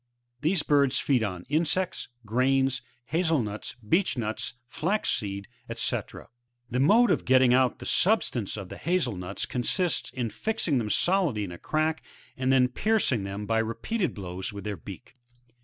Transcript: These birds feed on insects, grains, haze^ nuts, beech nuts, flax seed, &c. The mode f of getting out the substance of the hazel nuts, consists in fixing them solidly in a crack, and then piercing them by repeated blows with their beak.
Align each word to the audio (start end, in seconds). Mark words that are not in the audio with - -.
These 0.39 0.63
birds 0.63 0.99
feed 0.99 1.23
on 1.23 1.43
insects, 1.47 2.07
grains, 2.25 2.81
haze^ 3.11 3.43
nuts, 3.43 3.75
beech 3.87 4.17
nuts, 4.17 4.55
flax 4.67 5.11
seed, 5.11 5.47
&c. 5.75 5.99
The 6.71 6.79
mode 6.79 7.11
f 7.11 7.19
of 7.19 7.25
getting 7.25 7.53
out 7.53 7.77
the 7.77 7.85
substance 7.85 8.57
of 8.57 8.69
the 8.69 8.77
hazel 8.79 9.15
nuts, 9.15 9.45
consists 9.45 10.09
in 10.09 10.31
fixing 10.31 10.79
them 10.79 10.89
solidly 10.89 11.43
in 11.43 11.51
a 11.51 11.59
crack, 11.59 12.03
and 12.35 12.51
then 12.51 12.67
piercing 12.67 13.25
them 13.25 13.45
by 13.45 13.59
repeated 13.59 14.15
blows 14.15 14.51
with 14.51 14.63
their 14.63 14.75
beak. 14.75 15.17